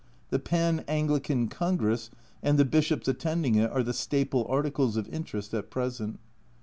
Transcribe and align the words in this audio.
The 0.29 0.39
Pan 0.39 0.83
Anglican 0.87 1.47
Congress 1.47 2.09
and 2.41 2.57
the 2.57 2.65
Bishops 2.65 3.07
attending 3.07 3.53
it 3.53 3.69
are 3.69 3.83
the 3.83 3.93
staple 3.93 4.47
articles 4.49 4.97
of 4.97 5.07
interest 5.13 5.53
at 5.53 5.69
present. 5.69 6.17